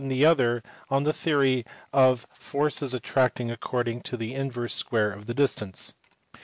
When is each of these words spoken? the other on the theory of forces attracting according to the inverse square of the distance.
the 0.09 0.25
other 0.25 0.63
on 0.89 1.03
the 1.03 1.13
theory 1.13 1.63
of 1.93 2.25
forces 2.39 2.91
attracting 2.91 3.51
according 3.51 4.01
to 4.01 4.17
the 4.17 4.33
inverse 4.33 4.73
square 4.73 5.11
of 5.11 5.27
the 5.27 5.33
distance. 5.35 5.93